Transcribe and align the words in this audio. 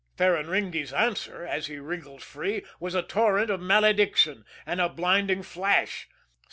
Ferraringi's 0.17 0.91
answer, 0.93 1.45
as 1.45 1.67
he 1.67 1.77
wriggled 1.77 2.23
free, 2.23 2.65
was 2.79 2.95
a 2.95 3.03
torrent 3.03 3.51
of 3.51 3.61
malediction 3.61 4.45
and 4.65 4.81
a 4.81 4.89
blinding 4.89 5.43
flash. 5.43 6.09